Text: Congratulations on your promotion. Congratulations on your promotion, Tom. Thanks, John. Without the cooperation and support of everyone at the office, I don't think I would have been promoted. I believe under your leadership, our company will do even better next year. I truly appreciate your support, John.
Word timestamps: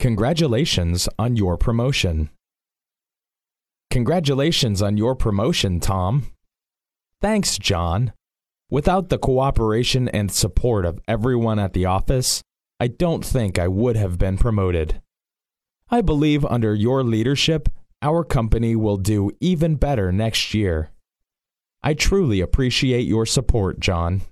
Congratulations 0.00 1.10
on 1.18 1.36
your 1.36 1.58
promotion. 1.58 2.30
Congratulations 3.90 4.80
on 4.80 4.96
your 4.96 5.14
promotion, 5.14 5.78
Tom. 5.78 6.24
Thanks, 7.20 7.58
John. 7.58 8.14
Without 8.70 9.10
the 9.10 9.18
cooperation 9.18 10.08
and 10.08 10.32
support 10.32 10.86
of 10.86 11.00
everyone 11.06 11.58
at 11.58 11.74
the 11.74 11.84
office, 11.84 12.40
I 12.80 12.86
don't 12.86 13.22
think 13.22 13.58
I 13.58 13.68
would 13.68 13.96
have 13.96 14.16
been 14.16 14.38
promoted. 14.38 15.02
I 15.90 16.00
believe 16.00 16.46
under 16.46 16.74
your 16.74 17.04
leadership, 17.04 17.68
our 18.00 18.24
company 18.24 18.74
will 18.74 18.96
do 18.96 19.32
even 19.38 19.74
better 19.74 20.10
next 20.10 20.54
year. 20.54 20.92
I 21.82 21.92
truly 21.92 22.40
appreciate 22.40 23.06
your 23.06 23.26
support, 23.26 23.80
John. 23.80 24.22